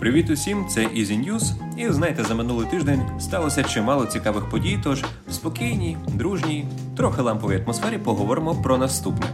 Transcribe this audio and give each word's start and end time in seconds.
Привіт 0.00 0.30
усім, 0.30 0.66
це 0.68 0.80
Easy 0.80 1.26
News. 1.26 1.42
І 1.76 1.92
знаєте, 1.92 2.24
за 2.24 2.34
минулий 2.34 2.66
тиждень 2.66 3.02
сталося 3.20 3.62
чимало 3.62 4.06
цікавих 4.06 4.48
подій. 4.48 4.78
Тож 4.84 5.04
в 5.28 5.32
спокійній, 5.32 5.96
дружній, 6.08 6.66
трохи 6.96 7.22
ламповій 7.22 7.62
атмосфері 7.62 7.98
поговоримо 7.98 8.54
про 8.54 8.78
наступне. 8.78 9.26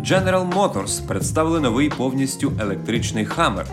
General 0.00 0.54
Motors 0.54 1.06
представили 1.06 1.60
новий 1.60 1.88
повністю 1.88 2.52
електричний 2.60 3.26
Hammer. 3.26 3.64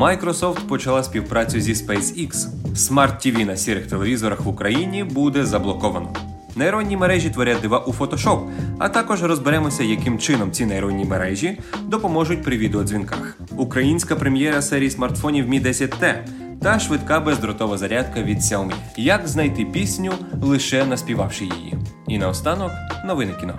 Microsoft 0.00 0.66
почала 0.68 1.02
співпрацю 1.02 1.60
зі 1.60 1.72
SpaceX. 1.72 2.30
Smart 2.74 3.26
TV 3.26 3.46
на 3.46 3.56
сірих 3.56 3.86
телевізорах 3.86 4.40
в 4.40 4.48
Україні 4.48 5.04
буде 5.04 5.46
заблоковано. 5.46 6.12
Нейронні 6.56 6.96
мережі 6.96 7.30
творять 7.30 7.60
дива 7.60 7.78
у 7.78 7.92
Photoshop, 7.92 8.48
а 8.78 8.88
також 8.88 9.22
розберемося, 9.22 9.82
яким 9.82 10.18
чином 10.18 10.52
ці 10.52 10.66
нейронні 10.66 11.04
мережі 11.04 11.60
допоможуть 11.82 12.42
при 12.42 12.56
відеодзвінках. 12.56 13.33
Українська 13.56 14.16
прем'єра 14.16 14.62
серії 14.62 14.90
смартфонів 14.90 15.48
Mi 15.48 15.66
10T 15.66 16.14
та 16.62 16.78
швидка 16.78 17.20
бездротова 17.20 17.78
зарядка 17.78 18.22
від 18.22 18.38
Xiaomi. 18.38 18.74
Як 18.96 19.28
знайти 19.28 19.64
пісню, 19.64 20.12
лише 20.42 20.84
наспівавши 20.84 21.44
її. 21.44 21.74
І 22.08 22.18
наостанок 22.18 22.70
новини 23.06 23.32
кіно. 23.40 23.58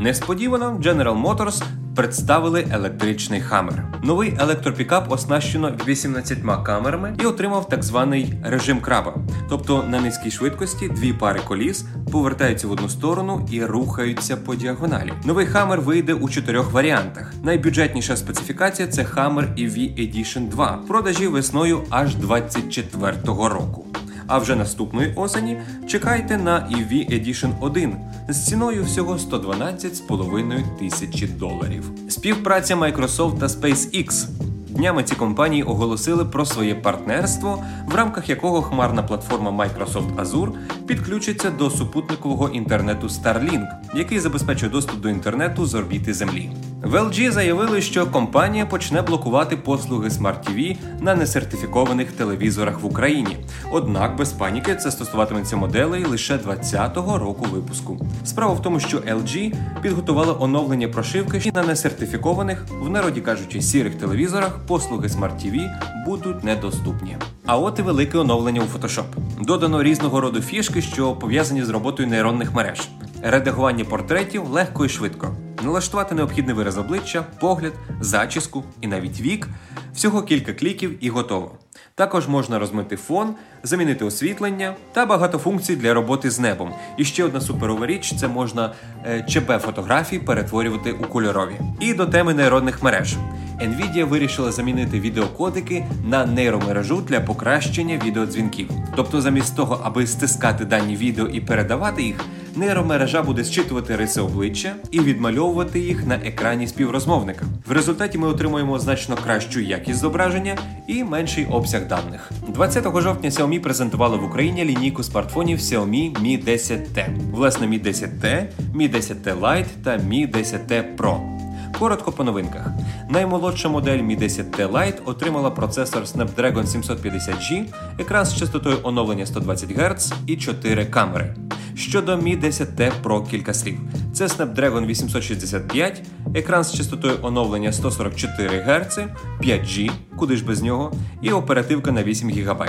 Несподівано 0.00 0.80
General 0.84 1.22
Motors 1.22 1.62
представили 1.96 2.66
електричний 2.72 3.42
Hammer. 3.50 3.82
Новий 4.02 4.34
електропікап 4.38 5.12
оснащено 5.12 5.72
18 5.86 6.38
камерами 6.64 7.16
і 7.22 7.26
отримав 7.26 7.68
так 7.68 7.82
званий 7.82 8.34
режим 8.42 8.80
краба. 8.80 9.14
Тобто 9.48 9.84
на 9.88 10.00
низькій 10.00 10.30
швидкості 10.30 10.88
дві 10.88 11.12
пари 11.12 11.40
коліс 11.48 11.84
повертаються 12.12 12.68
в 12.68 12.70
одну 12.70 12.88
сторону 12.88 13.48
і 13.52 13.64
рухаються 13.64 14.36
по 14.36 14.54
діагоналі. 14.54 15.12
Новий 15.24 15.46
Hammer 15.46 15.80
вийде 15.80 16.14
у 16.14 16.28
чотирьох 16.28 16.72
варіантах. 16.72 17.32
Найбюджетніша 17.42 18.16
специфікація 18.16 18.88
це 18.88 19.02
Hammer 19.02 19.54
EV 19.58 19.78
Edition 19.78 20.48
2, 20.48 20.78
продажі 20.88 21.26
весною 21.26 21.82
аж 21.90 22.16
24-го 22.16 23.48
року. 23.48 23.86
А 24.26 24.38
вже 24.38 24.56
наступної 24.56 25.12
осені 25.16 25.56
чекайте 25.86 26.36
на 26.36 26.52
EV 26.52 26.92
Edition 26.92 27.52
1 27.60 27.96
з 28.28 28.46
ціною 28.46 28.84
всього 28.84 29.16
112,5 29.16 30.78
тисячі 30.78 31.26
доларів. 31.26 31.90
Співпраця 32.08 32.76
Microsoft 32.76 33.38
та 33.38 33.46
SpaceX. 33.46 34.28
Днями 34.68 35.02
ці 35.02 35.14
компанії 35.14 35.62
оголосили 35.62 36.24
про 36.24 36.44
своє 36.44 36.74
партнерство, 36.74 37.64
в 37.86 37.94
рамках 37.94 38.28
якого 38.28 38.62
хмарна 38.62 39.02
платформа 39.02 39.50
Microsoft 39.50 40.16
Azure 40.16 40.52
підключиться 40.86 41.50
до 41.50 41.70
супутникового 41.70 42.48
інтернету 42.48 43.06
Starlink, 43.06 43.66
який 43.94 44.20
забезпечує 44.20 44.72
доступ 44.72 45.00
до 45.00 45.08
інтернету 45.08 45.66
з 45.66 45.74
орбіти 45.74 46.14
Землі. 46.14 46.50
В 46.82 46.94
LG 46.94 47.30
заявили, 47.30 47.80
що 47.80 48.06
компанія 48.06 48.66
почне 48.66 49.02
блокувати 49.02 49.56
послуги 49.56 50.08
Smart 50.08 50.48
TV 50.48 50.76
на 51.00 51.14
несертифікованих 51.14 52.12
телевізорах 52.12 52.80
в 52.80 52.86
Україні. 52.86 53.36
Однак 53.72 54.16
без 54.16 54.32
паніки 54.32 54.74
це 54.74 54.90
стосуватиметься 54.90 55.56
моделей 55.56 56.04
лише 56.04 56.38
2020 56.38 56.96
року 56.96 57.46
випуску. 57.52 58.06
Справа 58.24 58.52
в 58.52 58.62
тому, 58.62 58.80
що 58.80 58.98
LG 58.98 59.54
підготувала 59.82 60.36
оновлення 60.40 60.88
прошивки 60.88 61.52
на 61.54 61.62
несертифікованих, 61.62 62.66
в 62.82 62.88
народі 62.88 63.20
кажучи, 63.20 63.62
сірих 63.62 63.94
телевізорах 63.94 64.58
послуги 64.66 65.08
Smart 65.08 65.46
TV 65.46 65.70
будуть 66.06 66.44
недоступні. 66.44 67.16
А 67.46 67.58
от 67.58 67.78
і 67.78 67.82
велике 67.82 68.18
оновлення 68.18 68.60
у 68.60 68.78
Photoshop. 68.78 69.04
Додано 69.40 69.82
різного 69.82 70.20
роду 70.20 70.40
фішки, 70.40 70.82
що 70.82 71.12
пов'язані 71.12 71.64
з 71.64 71.68
роботою 71.68 72.08
нейронних 72.08 72.54
мереж. 72.54 72.88
Редагування 73.22 73.84
портретів 73.84 74.48
легко 74.48 74.84
і 74.84 74.88
швидко. 74.88 75.36
Налаштувати 75.62 76.14
необхідний 76.14 76.54
вираз 76.54 76.78
обличчя, 76.78 77.24
погляд, 77.40 77.72
зачіску 78.00 78.64
і 78.80 78.86
навіть 78.86 79.20
вік 79.20 79.48
всього 79.94 80.22
кілька 80.22 80.52
кліків 80.52 80.96
і 81.00 81.08
готово. 81.08 81.52
Також 81.94 82.28
можна 82.28 82.58
розмити 82.58 82.96
фон, 82.96 83.34
замінити 83.62 84.04
освітлення 84.04 84.74
та 84.92 85.06
багато 85.06 85.38
функцій 85.38 85.76
для 85.76 85.94
роботи 85.94 86.30
з 86.30 86.40
небом. 86.40 86.74
І 86.96 87.04
ще 87.04 87.24
одна 87.24 87.40
суперова 87.40 87.86
річ 87.86 88.14
це 88.20 88.28
можна 88.28 88.72
е, 89.06 89.22
ЧБ 89.28 89.58
фотографії 89.58 90.20
перетворювати 90.20 90.92
у 90.92 91.02
кольорові. 91.02 91.60
І 91.80 91.94
до 91.94 92.06
теми 92.06 92.34
нейронних 92.34 92.82
мереж. 92.82 93.16
Nvidia 93.60 94.04
вирішила 94.04 94.52
замінити 94.52 95.00
відеокодики 95.00 95.86
на 96.04 96.26
нейромережу 96.26 97.00
для 97.00 97.20
покращення 97.20 98.00
відеодзвінків. 98.04 98.70
Тобто, 98.96 99.20
замість 99.20 99.56
того, 99.56 99.80
аби 99.84 100.06
стискати 100.06 100.64
дані 100.64 100.96
відео 100.96 101.26
і 101.26 101.40
передавати 101.40 102.02
їх, 102.02 102.16
нейромережа 102.56 103.22
буде 103.22 103.44
зчитувати 103.44 103.96
риси 103.96 104.20
обличчя 104.20 104.74
і 104.90 105.00
відмальовувати 105.00 105.80
їх 105.80 106.06
на 106.06 106.14
екрані 106.14 106.66
співрозмовника. 106.66 107.44
В 107.66 107.72
результаті 107.72 108.18
ми 108.18 108.28
отримуємо 108.28 108.78
значно 108.78 109.16
кращу 109.16 109.60
якість 109.60 110.00
зображення 110.00 110.56
і 110.86 111.04
менший 111.04 111.46
обсяг 111.46 111.88
даних. 111.88 112.30
20 112.48 112.84
жовтня 113.00 113.30
Xiaomi 113.30 113.60
презентували 113.60 114.16
в 114.16 114.24
Україні 114.24 114.64
лінійку 114.64 115.02
смартфонів 115.02 115.58
Xiaomi 115.58 116.22
Mi 116.22 116.44
10T. 116.44 117.06
Власне, 117.32 117.66
Mi 117.66 117.84
10T, 117.86 118.46
Mi 118.74 118.94
10T 118.94 119.40
Lite 119.40 119.66
та 119.84 119.90
Mi 119.90 120.36
10T 120.36 120.96
Pro. 120.96 121.36
Коротко 121.78 122.12
по 122.12 122.24
новинках. 122.24 122.66
Наймолодша 123.10 123.68
модель 123.68 123.98
Mi 123.98 124.18
10T 124.18 124.72
Lite 124.72 124.98
отримала 125.04 125.50
процесор 125.50 126.02
Snapdragon 126.02 126.64
750G, 126.64 127.64
екран 127.98 128.24
з 128.24 128.36
частотою 128.36 128.76
оновлення 128.82 129.26
120 129.26 129.72
Гц 129.72 130.12
і 130.26 130.36
4 130.36 130.86
камери. 130.86 131.34
Щодо 131.76 132.16
Mi 132.16 132.40
10T 132.40 132.92
Pro 133.02 133.30
кілька 133.30 133.54
слів. 133.54 133.78
Це 134.12 134.26
Snapdragon 134.26 134.86
865, 134.86 136.02
екран 136.34 136.64
з 136.64 136.74
частотою 136.74 137.18
оновлення 137.22 137.72
144 137.72 138.58
Гц, 138.58 138.98
5G, 139.40 139.90
куди 140.16 140.36
ж 140.36 140.44
без 140.44 140.62
нього, 140.62 140.92
і 141.22 141.30
оперативка 141.30 141.92
на 141.92 142.02
8 142.02 142.30
ГБ. 142.30 142.68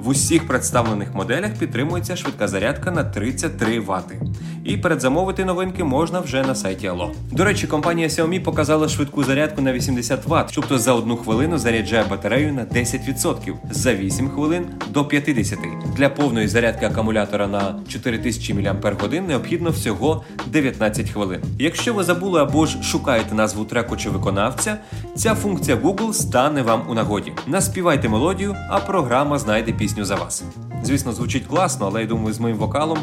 В 0.00 0.08
усіх 0.08 0.46
представлених 0.46 1.14
моделях 1.14 1.54
підтримується 1.54 2.16
швидка 2.16 2.48
зарядка 2.48 2.90
на 2.90 3.04
33 3.04 3.80
Вт. 3.80 4.12
І 4.64 4.76
передзамовити 4.76 5.44
новинки 5.44 5.84
можна 5.84 6.20
вже 6.20 6.42
на 6.42 6.54
сайті 6.54 6.88
Allo. 6.88 7.10
До 7.30 7.44
речі, 7.44 7.66
компанія 7.66 8.08
Xiaomi 8.08 8.42
показала 8.42 8.88
швидку 8.88 9.24
зарядку 9.24 9.62
на 9.62 9.72
80 9.72 10.26
Вт, 10.26 10.52
тобто 10.54 10.78
за 10.78 10.92
одну 10.92 11.16
хвилину 11.16 11.58
заряджає 11.58 12.04
батарею 12.10 12.52
на 12.52 12.64
10%, 12.64 13.54
за 13.70 13.94
8 13.94 14.28
хвилин 14.28 14.66
до 14.88 15.02
50%. 15.02 15.94
Для 15.96 16.08
повної 16.08 16.48
зарядки 16.48 16.86
акумулятора 16.86 17.46
на 17.46 17.80
4000 17.88 18.54
мАч 18.54 19.20
необхідно 19.28 19.70
всього 19.70 20.24
19 20.46 21.10
хвилин. 21.10 21.40
Якщо 21.58 21.94
ви 21.94 22.04
забули 22.04 22.42
або 22.42 22.66
ж 22.66 22.82
шукаєте 22.82 23.34
назву 23.34 23.64
треку 23.64 23.96
чи 23.96 24.10
виконавця, 24.10 24.78
ця 25.16 25.34
функція 25.34 25.76
Google 25.76 26.12
стане 26.12 26.62
вам 26.62 26.82
у 26.88 26.94
нагоді. 26.94 27.32
Наспівайте 27.46 28.08
мелодію, 28.08 28.56
а 28.70 28.78
програма 28.78 29.38
знайде 29.38 29.72
пісню 29.72 30.04
за 30.04 30.14
вас. 30.14 30.44
Звісно, 30.82 31.12
звучить 31.12 31.46
класно, 31.46 31.86
але 31.86 32.00
я 32.00 32.06
думаю, 32.06 32.34
з 32.34 32.40
моїм 32.40 32.56
вокалом. 32.56 32.98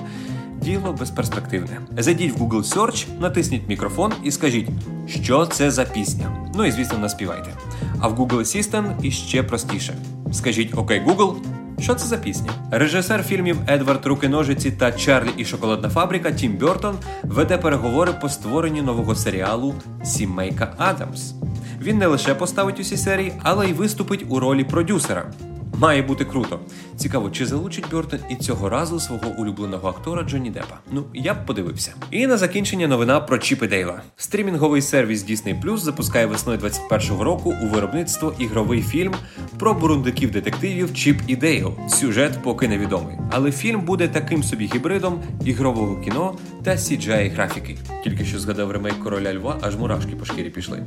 Діло 0.61 0.95
безперспективне. 0.99 1.81
Зайдіть 1.97 2.37
в 2.37 2.43
Google 2.43 2.75
Search, 2.75 3.05
натисніть 3.19 3.67
мікрофон 3.67 4.13
і 4.23 4.31
скажіть, 4.31 4.69
що 5.07 5.45
це 5.45 5.71
за 5.71 5.83
пісня. 5.85 6.51
Ну 6.55 6.65
і 6.65 6.71
звісно, 6.71 6.97
наспівайте. 6.97 7.53
А 7.99 8.07
в 8.07 8.19
Google 8.19 8.39
Assistant 8.39 8.93
іще 9.01 9.43
простіше. 9.43 9.93
Скажіть 10.33 10.77
Окей, 10.77 11.01
Google, 11.07 11.35
що 11.79 11.95
це 11.95 12.07
за 12.07 12.17
пісня? 12.17 12.51
Режисер 12.71 13.23
фільмів 13.23 13.57
Едвард 13.67 14.05
Руки-ножиці 14.05 14.71
та 14.71 14.91
Чарлі 14.91 15.29
і 15.37 15.45
Шоколадна 15.45 15.89
фабрика 15.89 16.31
Тім 16.31 16.57
Бертон 16.57 16.95
веде 17.23 17.57
переговори 17.57 18.13
по 18.21 18.29
створенню 18.29 18.83
нового 18.83 19.15
серіалу 19.15 19.75
Сімейка 20.03 20.73
Адамс. 20.77 21.33
Він 21.81 21.97
не 21.97 22.07
лише 22.07 22.35
поставить 22.35 22.79
усі 22.79 22.97
серії, 22.97 23.33
але 23.43 23.69
й 23.69 23.73
виступить 23.73 24.25
у 24.29 24.39
ролі 24.39 24.63
продюсера. 24.63 25.31
Має 25.81 26.01
бути 26.01 26.25
круто. 26.25 26.59
Цікаво, 26.97 27.29
чи 27.29 27.45
залучить 27.45 27.85
Бертон 27.91 28.19
і 28.29 28.35
цього 28.35 28.69
разу 28.69 28.99
свого 28.99 29.29
улюбленого 29.37 29.89
актора 29.89 30.23
Джонні 30.23 30.49
Деппа? 30.49 30.79
Ну, 30.91 31.03
я 31.13 31.33
б 31.33 31.45
подивився. 31.45 31.93
І 32.11 32.27
на 32.27 32.37
закінчення 32.37 32.87
новина 32.87 33.19
про 33.19 33.37
Чіпа 33.37 33.62
і 33.62 33.67
Дейла. 33.67 34.01
Стрімінговий 34.17 34.81
сервіс 34.81 35.29
Disney 35.29 35.61
Plus 35.61 35.77
запускає 35.77 36.25
весною 36.25 36.59
21-го 36.59 37.23
року 37.23 37.55
у 37.63 37.67
виробництво 37.67 38.33
ігровий 38.39 38.81
фільм 38.81 39.13
про 39.59 39.73
бурундиків 39.73 40.31
детективів 40.31 40.93
Чіп 40.93 41.21
і 41.27 41.35
Дейл. 41.35 41.73
Сюжет 41.89 42.39
поки 42.43 42.67
невідомий. 42.67 43.17
Але 43.31 43.51
фільм 43.51 43.81
буде 43.81 44.07
таким 44.07 44.43
собі 44.43 44.71
гібридом 44.75 45.21
ігрового 45.45 46.01
кіно 46.01 46.35
та 46.63 46.71
CGI 46.71 47.33
графіки. 47.33 47.77
Тільки 48.03 48.25
що 48.25 48.39
згадав 48.39 48.71
ремейк 48.71 48.99
короля 48.99 49.33
Льва, 49.33 49.57
аж 49.61 49.75
мурашки 49.75 50.15
по 50.15 50.25
шкірі 50.25 50.49
пішли. 50.49 50.83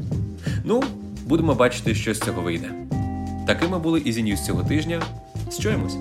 Ну, 0.64 0.82
будемо 1.26 1.54
бачити, 1.54 1.94
що 1.94 2.14
з 2.14 2.20
цього 2.20 2.42
вийде. 2.42 2.70
Такими 3.46 3.78
були 3.78 4.00
Easy 4.00 4.22
News 4.22 4.44
цього 4.44 4.64
тижня. 4.64 5.02
Чуємось! 5.58 5.96